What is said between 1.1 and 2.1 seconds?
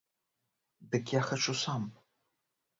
я хачу сам.